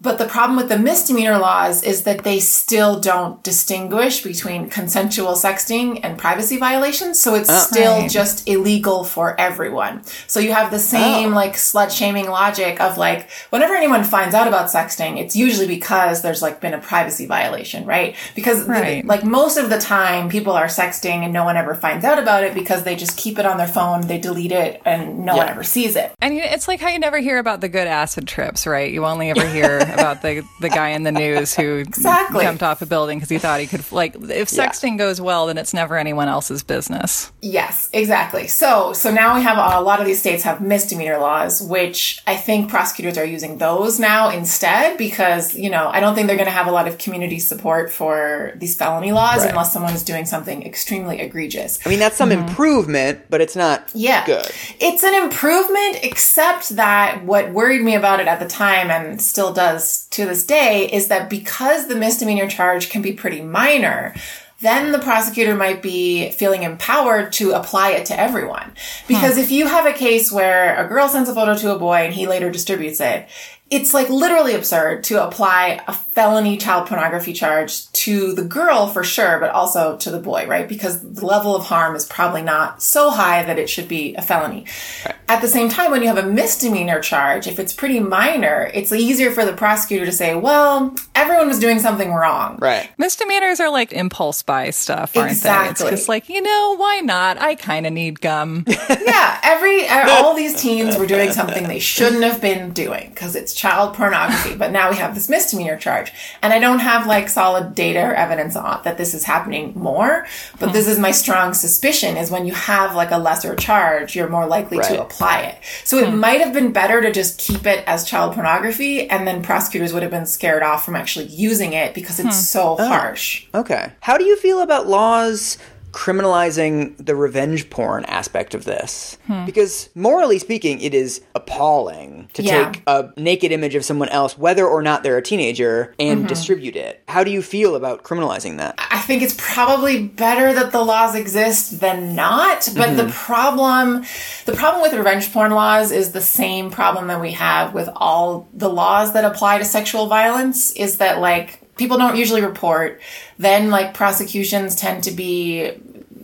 [0.00, 5.32] But the problem with the misdemeanor laws is that they still don't distinguish between consensual
[5.32, 7.18] sexting and privacy violations.
[7.18, 7.58] So it's oh.
[7.58, 8.10] still Right.
[8.10, 10.02] just illegal for everyone.
[10.26, 11.36] So you have the same oh.
[11.36, 16.22] like slut shaming logic of like, whenever anyone finds out about sexting, it's usually because
[16.22, 18.14] there's like been a privacy violation, right?
[18.34, 22.04] Because the- like most of the time people are sexting and no one ever finds
[22.04, 25.24] out about it because they just keep it on their phone, they delete it and
[25.24, 26.12] no one ever sees it.
[26.20, 28.92] And it's like how you never hear about the good acid trips, right?
[28.92, 32.44] You only ever hear about the the guy in the news who Exactly.
[32.44, 33.90] jumped off a building because he thought he could.
[33.92, 34.66] Like, if Yeah.
[34.68, 37.30] sexting goes well, then it's never anyone else's business.
[37.40, 38.48] Yes, exactly.
[38.48, 42.36] So, so now we have a lot of these states have misdemeanor laws, which I
[42.36, 46.46] think prosecutors are using those now instead because, you know, I don't think they're going
[46.46, 49.50] to have a lot of community support for these felony laws Right.
[49.50, 51.78] unless someone is doing something extremely egregious.
[51.84, 53.98] I mean, that's some improvement, but it's not Mm-hmm.
[53.98, 54.26] Yeah.
[54.26, 54.46] good.
[54.80, 59.52] It's an improvement, except that what worried me about it at the time and still
[59.52, 59.77] does
[60.10, 64.14] to this day is that because the misdemeanor charge can be pretty minor,
[64.60, 68.72] then the prosecutor might be feeling empowered to apply it to everyone.
[69.06, 69.40] Because hmm.
[69.40, 72.12] if you have a case where a girl sends a photo to a boy and
[72.12, 73.28] he later distributes it,
[73.70, 79.04] it's like literally absurd to apply a felony child pornography charge to the girl for
[79.04, 80.66] sure, but also to the boy, right?
[80.66, 84.22] Because the level of harm is probably not so high that it should be a
[84.22, 84.64] felony.
[85.04, 85.14] Right.
[85.28, 88.90] At the same time, when you have a misdemeanor charge, if it's pretty minor, it's
[88.90, 92.56] easier for the prosecutor to say, well, everyone was doing something wrong.
[92.58, 92.88] Right.
[92.96, 95.84] Misdemeanors are like impulse buy stuff, aren't exactly.
[95.84, 95.92] they?
[95.92, 97.38] It's just like, you know, why not?
[97.38, 98.64] I kind of need gum.
[98.88, 99.40] yeah.
[99.42, 103.92] Every, all these teens were doing something they shouldn't have been doing because it's child
[103.92, 106.12] pornography, but now we have this misdemeanor charge.
[106.42, 110.26] And I don't have like solid data or evidence on that this is happening more,
[110.60, 110.72] but hmm.
[110.72, 114.46] this is my strong suspicion is when you have like a lesser charge, you're more
[114.46, 114.88] likely right.
[114.90, 115.58] to apply it.
[115.82, 116.20] So it hmm.
[116.20, 120.04] might have been better to just keep it as child pornography and then prosecutors would
[120.04, 122.42] have been scared off from actually using it because it's hmm.
[122.42, 122.86] so oh.
[122.86, 123.46] harsh.
[123.54, 123.90] Okay.
[124.00, 125.58] How do you feel about laws
[125.98, 129.18] criminalizing the revenge porn aspect of this.
[129.26, 129.44] Hmm.
[129.44, 132.70] Because morally speaking, it is appalling to yeah.
[132.70, 136.28] take a naked image of someone else, whether or not they're a teenager, and mm-hmm.
[136.28, 137.02] distribute it.
[137.08, 138.76] How do you feel about criminalizing that?
[138.78, 142.68] I think it's probably better that the laws exist than not.
[142.76, 142.96] But mm-hmm.
[142.96, 144.04] the problem,
[144.46, 148.46] the problem with revenge porn laws is the same problem that we have with all
[148.54, 153.00] the laws that apply to sexual violence is that like people don't usually report.
[153.38, 155.72] Then like prosecutions tend to be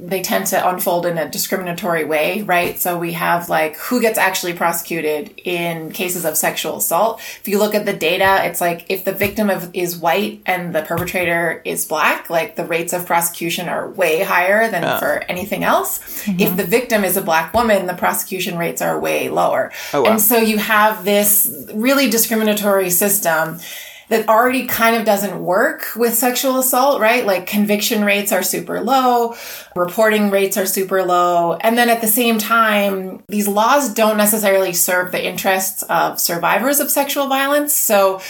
[0.08, 2.78] they tend to unfold in a discriminatory way, right?
[2.78, 7.20] So we have like who gets actually prosecuted in cases of sexual assault.
[7.40, 10.74] If you look at the data, it's like if the victim of, is white and
[10.74, 14.98] the perpetrator is black, like the rates of prosecution are way higher than yeah.
[14.98, 15.98] for anything else.
[16.24, 16.40] Mm-hmm.
[16.40, 19.72] If the victim is a black woman, the prosecution rates are way lower.
[19.92, 20.12] Oh, wow.
[20.12, 23.58] And so you have this really discriminatory system
[24.08, 27.24] that already kind of doesn't work with sexual assault, right?
[27.24, 29.36] Like conviction rates are super low,
[29.74, 31.54] reporting rates are super low.
[31.54, 36.80] And then at the same time, these laws don't necessarily serve the interests of survivors
[36.80, 37.74] of sexual violence.
[37.74, 38.20] So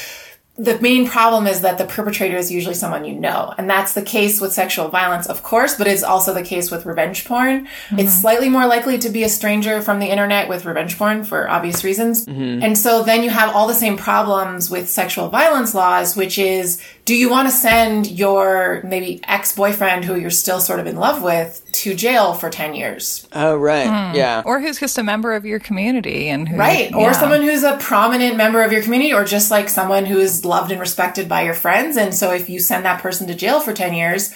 [0.57, 3.53] the main problem is that the perpetrator is usually someone you know.
[3.59, 6.87] And that's the case with sexual violence, of course, but it's also the case with
[6.87, 7.67] revenge porn.
[7.67, 7.99] Mm-hmm.
[7.99, 11.51] It's slightly more likely to be a stranger from the internet with revenge porn for
[11.51, 12.25] obvious reasons.
[12.27, 12.63] Mm-hmm.
[12.63, 16.81] And so then you have all the same problems with sexual violence laws, which is
[17.05, 21.23] do you want to send your maybe ex-boyfriend who you're still sort of in love
[21.23, 24.15] with to jail for 10 years oh right mm.
[24.15, 26.97] yeah or who's just a member of your community and who, right yeah.
[26.97, 30.45] or someone who's a prominent member of your community or just like someone who is
[30.45, 33.61] loved and respected by your friends and so if you send that person to jail
[33.61, 34.35] for 10 years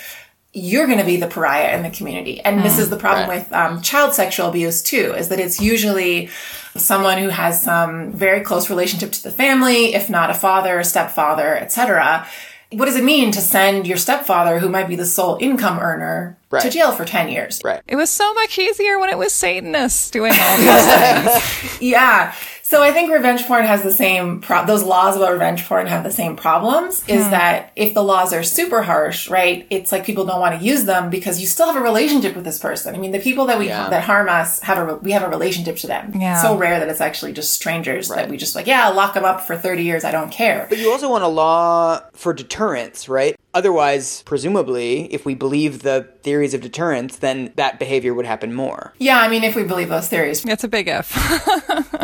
[0.55, 2.63] you're going to be the pariah in the community and mm.
[2.63, 3.45] this is the problem right.
[3.45, 6.29] with um, child sexual abuse too is that it's usually
[6.75, 10.85] someone who has some very close relationship to the family if not a father a
[10.85, 12.27] stepfather etc
[12.71, 16.37] what does it mean to send your stepfather, who might be the sole income earner,
[16.51, 16.63] right.
[16.63, 17.61] to jail for 10 years?
[17.65, 17.81] Right.
[17.89, 20.67] It was so much easier when it was Satanists doing all these
[21.65, 21.81] things.
[21.81, 22.35] yeah.
[22.69, 26.05] So I think revenge porn has the same pro- those laws about revenge porn have
[26.05, 27.31] the same problems is hmm.
[27.31, 29.67] that if the laws are super harsh, right?
[29.71, 32.45] It's like people don't want to use them because you still have a relationship with
[32.45, 32.95] this person.
[32.95, 33.89] I mean, the people that we yeah.
[33.89, 36.13] that harm us have a we have a relationship to them.
[36.15, 36.35] Yeah.
[36.35, 38.17] It's so rare that it's actually just strangers right.
[38.17, 40.67] that we just like, yeah, I'll lock them up for 30 years, I don't care.
[40.69, 43.35] But you also want a law for deterrence, right?
[43.55, 48.93] Otherwise, presumably, if we believe the theories of deterrence, then that behavior would happen more.
[48.99, 50.45] Yeah, I mean, if we believe those theories.
[50.45, 51.17] It's a big if.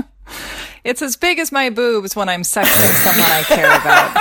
[0.85, 4.15] It's as big as my boobs when I'm sexting someone I care about.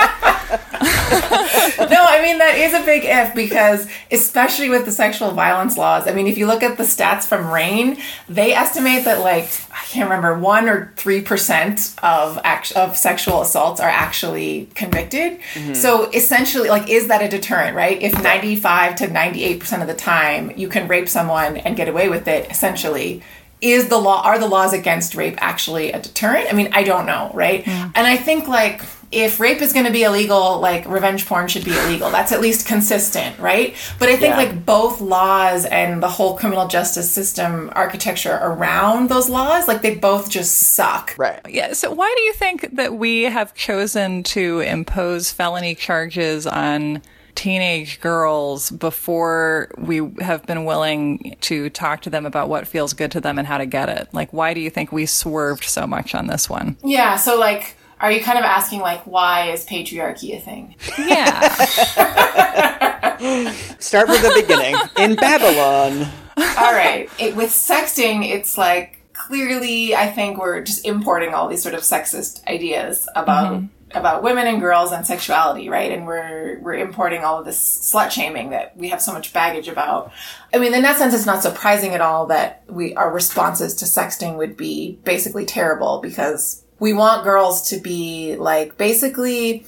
[2.14, 6.12] I mean, that is a big if because, especially with the sexual violence laws, I
[6.12, 7.98] mean, if you look at the stats from RAINN,
[8.28, 13.80] they estimate that, like, I can't remember, 1% or 3% of, act- of sexual assaults
[13.80, 15.40] are actually convicted.
[15.54, 15.74] Mm-hmm.
[15.74, 18.00] So, essentially, like, is that a deterrent, right?
[18.00, 22.28] If 95 to 98% of the time you can rape someone and get away with
[22.28, 23.22] it, essentially,
[23.60, 26.52] is the law are the laws against rape actually a deterrent?
[26.52, 27.66] I mean, I don't know, right?
[27.66, 27.90] Yeah.
[27.94, 28.82] And I think like
[29.14, 32.10] if rape is going to be illegal, like revenge porn should be illegal.
[32.10, 33.74] That's at least consistent, right?
[33.98, 34.36] But I think yeah.
[34.36, 39.94] like both laws and the whole criminal justice system architecture around those laws, like they
[39.94, 41.14] both just suck.
[41.16, 41.40] Right.
[41.48, 41.72] Yeah.
[41.72, 47.02] So why do you think that we have chosen to impose felony charges on
[47.34, 53.10] teenage girls before we have been willing to talk to them about what feels good
[53.12, 54.08] to them and how to get it?
[54.12, 56.76] Like, why do you think we swerved so much on this one?
[56.82, 57.16] Yeah.
[57.16, 60.76] So, like, are you kind of asking, like, why is patriarchy a thing?
[60.98, 61.54] Yeah.
[63.78, 64.76] Start from the beginning.
[64.98, 66.06] In Babylon.
[66.36, 67.08] All right.
[67.18, 71.80] It, with sexting, it's like clearly, I think we're just importing all these sort of
[71.80, 73.54] sexist ideas about.
[73.54, 75.92] Mm-hmm about women and girls and sexuality, right?
[75.92, 79.68] And we're we're importing all of this slut shaming that we have so much baggage
[79.68, 80.10] about.
[80.52, 83.84] I mean, in that sense, it's not surprising at all that we our responses to
[83.84, 89.64] sexting would be basically terrible because we want girls to be like basically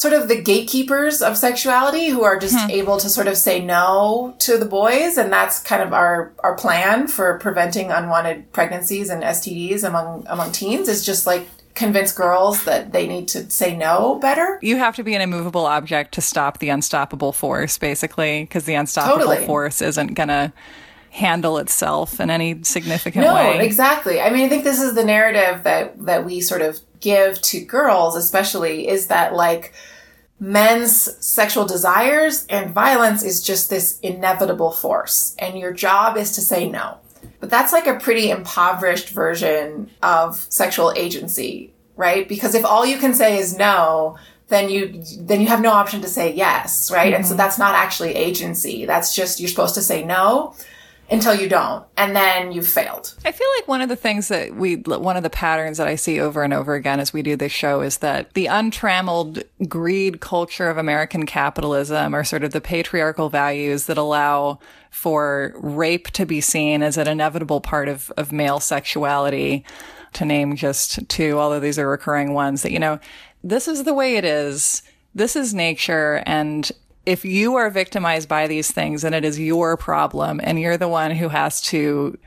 [0.00, 2.70] sort of the gatekeepers of sexuality who are just hmm.
[2.70, 6.56] able to sort of say no to the boys and that's kind of our our
[6.56, 12.64] plan for preventing unwanted pregnancies and STDs among among teens is just like convince girls
[12.64, 14.58] that they need to say no better.
[14.60, 18.74] You have to be an immovable object to stop the unstoppable force basically because the
[18.74, 19.46] unstoppable totally.
[19.46, 20.52] force isn't going to
[21.10, 23.58] handle itself in any significant no, way.
[23.58, 24.20] No, exactly.
[24.20, 27.60] I mean, I think this is the narrative that that we sort of give to
[27.64, 29.74] girls, especially, is that like
[30.38, 36.40] men's sexual desires and violence is just this inevitable force, and your job is to
[36.40, 36.98] say no.
[37.40, 42.28] But that's like a pretty impoverished version of sexual agency, right?
[42.28, 46.02] Because if all you can say is no, then you then you have no option
[46.02, 47.06] to say yes, right?
[47.06, 47.16] Mm-hmm.
[47.16, 47.38] And so mm-hmm.
[47.38, 48.84] that's not actually agency.
[48.84, 50.54] That's just you're supposed to say no
[51.10, 53.14] until you don't and then you've failed.
[53.24, 55.94] I feel like one of the things that we one of the patterns that i
[55.94, 60.20] see over and over again as we do this show is that the untrammeled greed
[60.20, 64.58] culture of american capitalism or sort of the patriarchal values that allow
[64.90, 69.64] for rape to be seen as an inevitable part of, of male sexuality
[70.12, 72.98] to name just two although these are recurring ones that you know
[73.42, 74.82] this is the way it is.
[75.14, 76.70] This is nature and
[77.06, 80.88] if you are victimized by these things and it is your problem and you're the
[80.88, 82.18] one who has to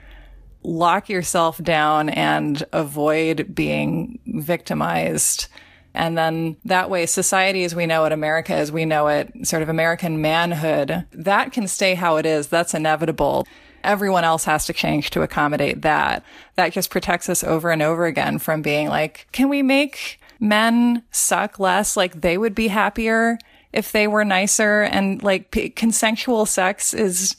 [0.64, 5.48] lock yourself down and avoid being victimized.
[5.94, 9.62] And then that way, society as we know it, America as we know it, sort
[9.62, 12.48] of American manhood, that can stay how it is.
[12.48, 13.46] That's inevitable.
[13.84, 16.24] Everyone else has to change to accommodate that.
[16.56, 21.04] That just protects us over and over again from being like, can we make men
[21.12, 21.96] suck less?
[21.96, 23.38] Like they would be happier
[23.74, 27.36] if they were nicer and like p- consensual sex is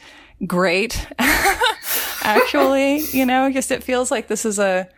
[0.47, 1.07] great.
[2.23, 4.89] Actually, you know, just it feels like this is a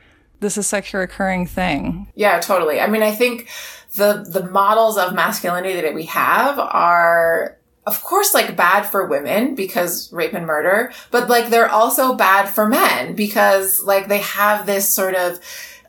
[0.40, 2.10] this is such a recurring thing.
[2.14, 2.80] Yeah, totally.
[2.80, 3.48] I mean, I think
[3.94, 9.54] the the models of masculinity that we have are of course like bad for women
[9.54, 14.66] because rape and murder, but like they're also bad for men because like they have
[14.66, 15.38] this sort of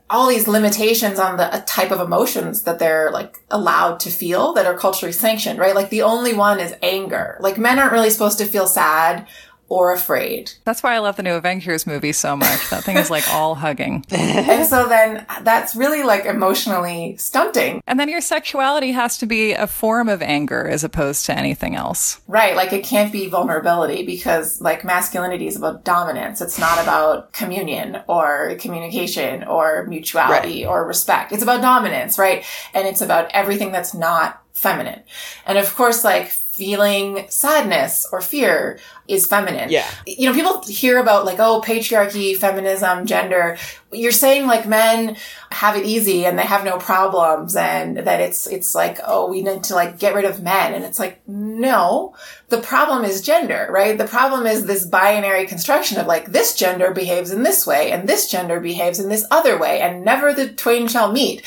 [0.09, 4.53] all these limitations on the uh, type of emotions that they're like allowed to feel
[4.53, 5.75] that are culturally sanctioned, right?
[5.75, 7.37] Like the only one is anger.
[7.41, 9.27] Like men aren't really supposed to feel sad
[9.69, 10.51] or afraid.
[10.63, 12.69] That's why I love the new Avengers movie so much.
[12.69, 14.05] That thing is like all hugging.
[14.11, 17.81] and so then that's really like emotionally stunting.
[17.85, 21.75] And then your sexuality has to be a form of anger as opposed to anything
[21.75, 22.21] else.
[22.27, 22.55] Right.
[22.55, 26.39] Like it can't be vulnerability because like masculinity is about dominance.
[26.39, 30.69] It's not about communion or communication or mutuality right.
[30.69, 31.33] or respect.
[31.33, 32.45] It's about dominance, right?
[32.73, 35.03] And it's about everything that's not feminine.
[35.45, 39.69] And of course, like feeling sadness or fear is feminine.
[39.69, 39.87] Yeah.
[40.07, 43.57] You know, people hear about like, oh, patriarchy, feminism, gender.
[43.91, 45.15] You're saying like men
[45.51, 49.43] have it easy and they have no problems and that it's, it's like, oh, we
[49.43, 50.73] need to like get rid of men.
[50.73, 52.15] And it's like, no,
[52.49, 53.97] the problem is gender, right?
[53.97, 58.09] The problem is this binary construction of like, this gender behaves in this way and
[58.09, 61.45] this gender behaves in this other way and never the twain shall meet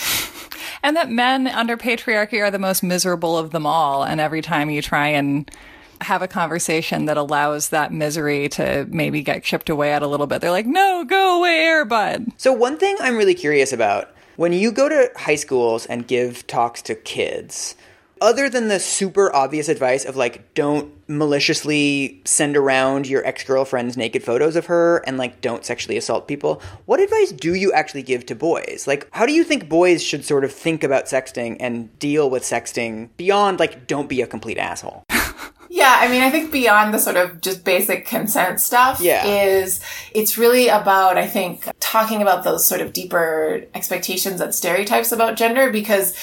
[0.83, 4.03] and that men under patriarchy are the most miserable of them all.
[4.03, 5.51] And every time you try and
[6.01, 10.27] have a conversation that allows that misery to maybe get chipped away at a little
[10.27, 12.33] bit, they're like, no, go away, airbud.
[12.37, 16.47] So, one thing I'm really curious about when you go to high schools and give
[16.47, 17.75] talks to kids,
[18.21, 24.23] other than the super obvious advice of like don't maliciously send around your ex-girlfriend's naked
[24.23, 28.25] photos of her and like don't sexually assault people what advice do you actually give
[28.25, 31.99] to boys like how do you think boys should sort of think about sexting and
[31.99, 35.05] deal with sexting beyond like don't be a complete asshole
[35.73, 39.25] Yeah, I mean, I think beyond the sort of just basic consent stuff yeah.
[39.25, 39.81] is
[40.13, 45.37] it's really about, I think, talking about those sort of deeper expectations and stereotypes about
[45.37, 46.17] gender because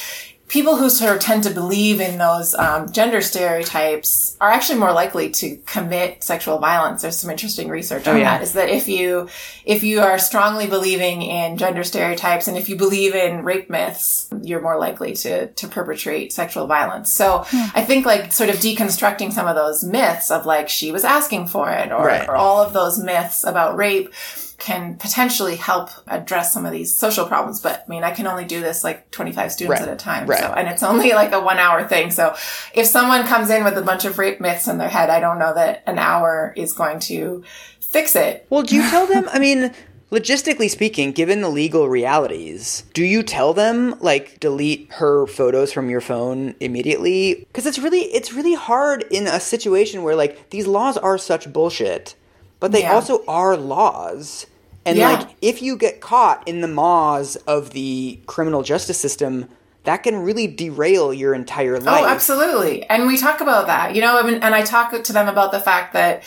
[0.47, 4.93] people who sort of tend to believe in those um, gender stereotypes are actually more
[4.93, 7.01] likely to commit sexual violence.
[7.01, 8.37] There's some interesting research oh, on yeah.
[8.37, 8.41] that.
[8.43, 9.27] Is that if you
[9.65, 14.29] if you are strongly believing in gender stereotypes and if you believe in rape myths,
[14.41, 17.11] you're more likely to to perpetrate sexual violence.
[17.11, 17.65] So hmm.
[17.73, 21.47] I think like sort of deconstructing some of those myths of like she was asking
[21.47, 22.27] for it or, right.
[22.27, 24.13] or all of those myths about rape
[24.57, 27.59] can potentially help address some of these social problems.
[27.59, 29.87] But I mean, I can only do this like 25 students right.
[29.87, 30.27] at a time.
[30.27, 30.39] Right.
[30.39, 32.11] So, and it's only like a one hour thing.
[32.11, 32.35] So
[32.73, 35.37] if someone comes in with a bunch of rape myths in their head, I don't
[35.37, 37.43] know that an hour is going to
[37.79, 38.47] fix it.
[38.49, 39.29] Well, do you tell them?
[39.31, 39.71] I mean,
[40.11, 45.89] logistically speaking, given the legal realities, do you tell them like delete her photos from
[45.89, 47.45] your phone immediately?
[47.47, 51.51] Because it's really it's really hard in a situation where like these laws are such
[51.51, 52.15] bullshit,
[52.59, 52.93] but they Yeah.
[52.93, 54.45] also are laws.
[54.85, 55.11] And Yeah.
[55.11, 59.49] like if you get caught in the maws of the criminal justice system,
[59.83, 62.01] that can really derail your entire life.
[62.03, 62.83] Oh, absolutely.
[62.89, 65.51] And we talk about that, you know, I mean, and I talk to them about
[65.51, 66.23] the fact that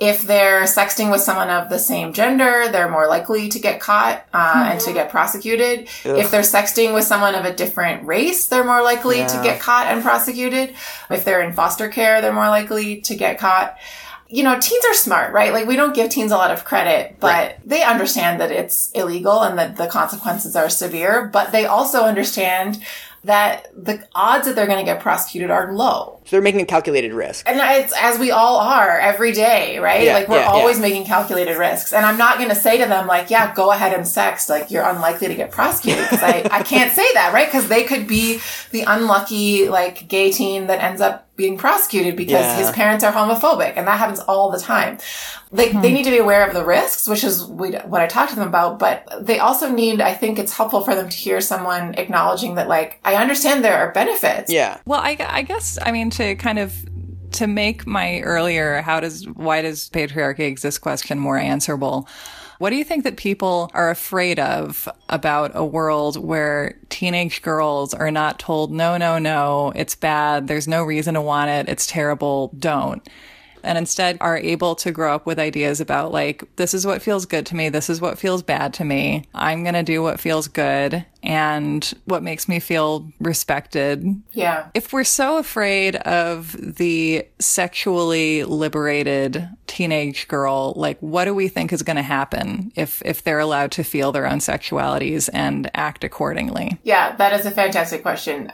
[0.00, 4.24] if they're sexting with someone of the same gender, they're more likely to get caught
[4.34, 5.88] uh, and to get prosecuted.
[6.04, 9.86] If they're sexting with someone of a different race, they're more likely to get caught
[9.86, 10.74] and prosecuted.
[11.10, 13.76] If they're in foster care, they're more likely to get caught.
[14.28, 15.52] You know, teens are smart, right?
[15.52, 17.68] Like we don't give teens a lot of credit, but Right.
[17.68, 22.82] they understand that it's illegal and that the consequences are severe, but they also understand
[23.24, 26.20] that the odds that they're going to get prosecuted are low.
[26.26, 27.48] So they're making a calculated risk.
[27.48, 30.04] And it's as we all are every day, right?
[30.04, 30.82] Yeah, like we're yeah, always yeah.
[30.82, 31.94] making calculated risks.
[31.94, 34.50] And I'm not going to say to them like, yeah, go ahead and sex.
[34.50, 37.46] Like you're unlikely to get prosecuted because I, I can't say that, right?
[37.46, 38.40] Because they could be
[38.72, 42.56] the unlucky like gay teen that ends up being prosecuted because Yeah.
[42.56, 44.98] his parents are homophobic and that happens all the time.
[45.50, 48.36] They, they need to be aware of the risks, which is what I talked to
[48.36, 51.94] them about, but they also need, I think it's helpful for them to hear someone
[51.94, 54.52] acknowledging that like, I understand there are benefits.
[54.52, 54.78] Yeah.
[54.84, 56.74] Well, I, I guess, I mean, to kind of
[57.32, 62.08] to make my earlier how does why does patriarchy exist question more answerable.
[62.58, 67.92] What do you think that people are afraid of about a world where teenage girls
[67.94, 71.86] are not told, no, no, no, it's bad, there's no reason to want it, it's
[71.86, 73.06] terrible, don't?
[73.64, 77.26] And instead are able to grow up with ideas about like, this is what feels
[77.26, 80.20] good to me, this is what feels bad to me, I'm going to do what
[80.20, 84.66] feels good and what makes me feel respected Yeah.
[84.74, 91.72] if we're so afraid of the sexually liberated teenage girl, like what do we think
[91.72, 96.04] is going to happen if if they're allowed to feel their own sexualities and act
[96.04, 96.78] accordingly?
[96.82, 98.52] Yeah, that is a fantastic question.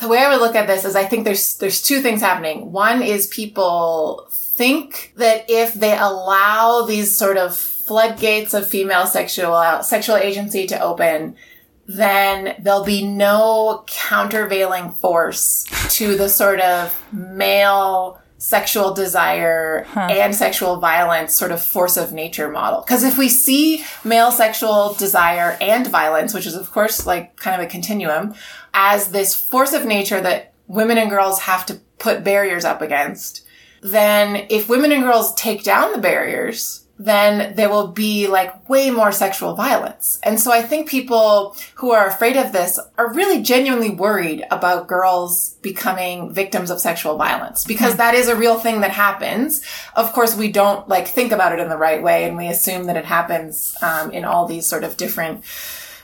[0.00, 2.72] The way I would look at this is I think there's there's two things happening.
[2.72, 4.28] One is people
[4.58, 10.78] think that if they allow these sort of floodgates of female sexual sexual agency to
[10.82, 11.36] open,
[11.86, 20.78] then there'll be no countervailing force to the sort of male sexual desire and sexual
[20.78, 22.82] violence sort of force of nature model.
[22.82, 27.60] Because if we see male sexual desire and violence, which is of course like kind
[27.60, 28.34] of a continuum,
[28.74, 33.44] as this force of nature that women and girls have to put barriers up against,
[33.82, 38.90] then if women and girls take down the barriers, then there will be like way
[38.90, 40.18] more sexual violence.
[40.24, 44.88] And so I think people who are afraid of this are really genuinely worried about
[44.88, 49.62] girls becoming victims of sexual violence because that is a real thing that happens.
[49.94, 52.86] Of course, we don't like think about it in the right way and we assume
[52.86, 55.44] that it happens um, in all these sort of different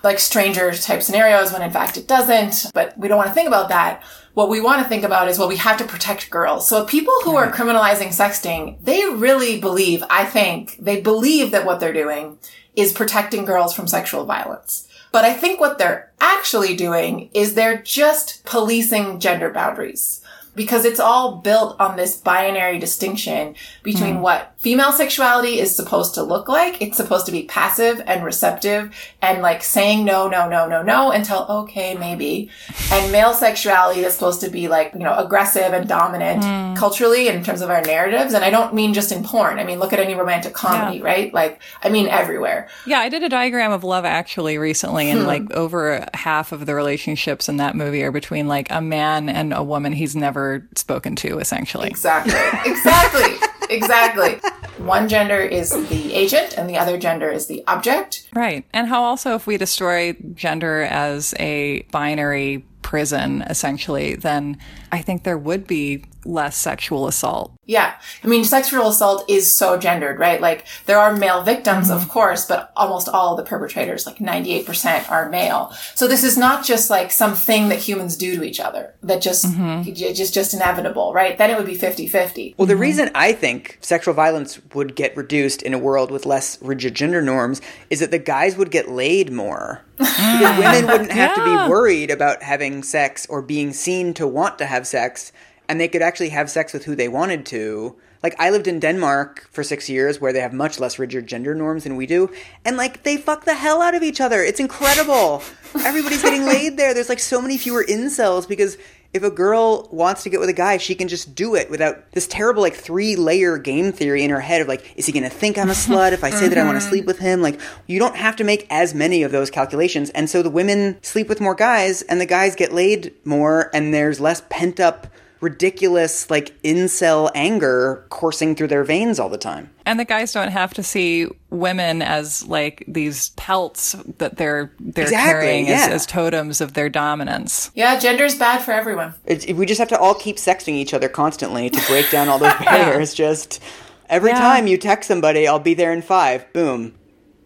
[0.04, 3.48] like stranger type scenarios when in fact it doesn't, but we don't want to think
[3.48, 4.02] about that.
[4.34, 6.68] What we want to think about is, well, we have to protect girls.
[6.68, 11.78] So people who are criminalizing sexting, they really believe, I think, they believe that what
[11.80, 12.38] they're doing
[12.74, 14.88] is protecting girls from sexual violence.
[15.12, 20.20] But I think what they're actually doing is they're just policing gender boundaries
[20.56, 24.22] because it's all built on this binary distinction between hmm.
[24.22, 26.80] what female sexuality is supposed to look like.
[26.80, 31.10] It's supposed to be passive and receptive and like saying no, no, no, no, no
[31.10, 32.48] until okay, maybe.
[32.90, 36.74] And male sexuality is supposed to be like, you know, aggressive and dominant hmm.
[36.80, 38.32] culturally in terms of our narratives.
[38.32, 39.58] And I don't mean just in porn.
[39.58, 41.32] I mean, look at any romantic comedy, right?
[41.34, 42.70] Like, I mean everywhere.
[42.86, 45.26] Yeah, I did a diagram of Love Actually recently, and hmm.
[45.26, 49.52] like over half of the relationships in that movie are between like a man and
[49.52, 51.88] a woman he's never spoken to, essentially.
[51.88, 52.32] Exactly.
[52.64, 53.46] Exactly.
[53.70, 54.40] exactly.
[54.78, 58.28] One gender is the agent and the other gender is the object.
[58.34, 58.64] Right.
[58.72, 64.58] And how also, if we destroy gender as a binary prison, essentially, then
[64.92, 67.52] I think there would be less sexual assault.
[67.66, 67.94] Yeah.
[68.22, 70.40] I mean, sexual assault is so gendered, right?
[70.40, 72.10] Like, there are male victims, of mm-hmm.
[72.10, 75.72] course, but almost all the perpetrators, like 98% are male.
[75.94, 79.46] So this is not just like something that humans do to each other that just,
[79.46, 79.92] mm-hmm.
[79.92, 81.38] just, just inevitable, right?
[81.38, 82.54] Then it would be 50-50.
[82.58, 82.80] Well, the mm-hmm.
[82.82, 87.22] reason I think sexual violence would get reduced in a world with less rigid gender
[87.22, 89.82] norms is that the guys would get laid more.
[90.24, 94.58] Because women wouldn't have to be worried about having sex or being seen to want
[94.58, 95.32] to have sex,
[95.68, 97.96] and they could actually have sex with who they wanted to.
[98.22, 101.54] Like, I lived in Denmark for six years where they have much less rigid gender
[101.54, 102.30] norms than we do,
[102.64, 104.42] and like, they fuck the hell out of each other.
[104.42, 105.42] It's incredible.
[105.84, 106.94] Everybody's getting laid there.
[106.94, 108.78] There's like so many fewer incels because
[109.14, 112.10] If a girl wants to get with a guy, she can just do it without
[112.10, 115.22] this terrible like three layer game theory in her head of like, is he going
[115.22, 116.88] to think I'm a slut if I say that I want to uh-huh.
[116.88, 117.40] sleep with him?
[117.40, 120.10] Like, you don't have to make as many of those calculations.
[120.10, 123.94] And so the women sleep with more guys and the guys get laid more and
[123.94, 125.06] there's less pent up
[125.44, 129.70] ridiculous like incel anger coursing through their veins all the time.
[129.86, 135.04] And the guys don't have to see women as like these pelts that they're they're
[135.04, 135.94] Exactly, carrying as, yeah.
[135.94, 137.70] as totems of their dominance.
[137.74, 139.14] Yeah, gender's bad for everyone.
[139.26, 142.38] It, we just have to all keep sexting each other constantly to break down all
[142.38, 143.14] those barriers.
[143.14, 143.62] Just
[144.08, 144.38] every Yeah.
[144.40, 146.50] time you text somebody, I'll be there in five.
[146.52, 146.94] Boom,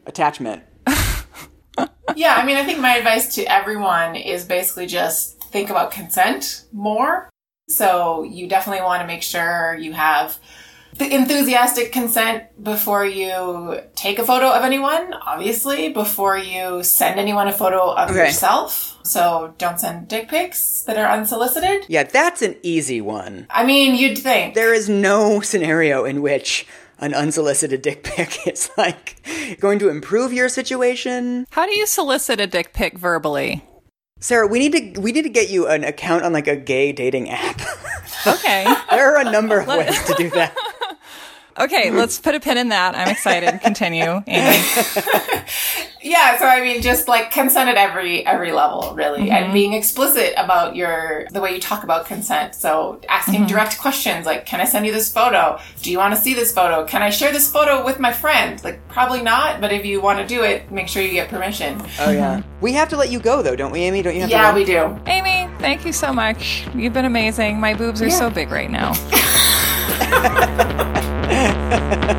[0.07, 0.63] attachment.
[2.17, 6.65] Yeah, I mean, I think my advice to everyone is basically just think about consent
[6.73, 7.29] more.
[7.69, 10.39] So you definitely want to make sure you have
[10.97, 17.47] the enthusiastic consent before you take a photo of anyone, obviously, before you send anyone
[17.47, 18.25] a photo of Okay.
[18.27, 18.99] yourself.
[19.05, 21.85] So don't send dick pics that are unsolicited.
[21.89, 23.47] Yeah, that's an easy one.
[23.51, 24.55] I mean, you'd think.
[24.55, 26.67] There is no scenario in which
[26.99, 29.21] an unsolicited dick pic is like
[29.61, 31.47] going to improve your situation.
[31.51, 33.63] How do you solicit a dick pic verbally?
[34.21, 36.93] Sarah, we need to we need to get you an account on like a gay
[36.93, 37.61] dating app.
[38.27, 38.65] Okay.
[38.91, 40.57] there are a number of ways to do that.
[41.61, 42.95] Okay, let's put a pin in that.
[42.95, 43.61] I'm excited.
[43.63, 44.63] Continue, Amy.
[46.01, 49.33] Yeah, so I mean, just like consent at every every level, really, Mm-hmm.
[49.33, 52.55] and being explicit about your the way you talk about consent.
[52.55, 53.47] So asking Mm-hmm.
[53.47, 55.59] direct questions like, "Can I send you this photo?
[55.83, 56.85] Do you want to see this photo?
[56.87, 60.21] Can I share this photo with my friend?" Like, probably not, but if you want
[60.21, 61.83] to do it, make sure you get permission.
[61.99, 62.43] Oh yeah.
[62.61, 64.01] We have to let you go though, don't we, Amy?
[64.03, 64.97] Don't you have Yeah, to we do.
[65.07, 66.65] Amy, thank you so much.
[66.77, 67.59] You've been amazing.
[67.59, 68.93] My boobs are so big right now.
[71.71, 72.18] Ha ha ha.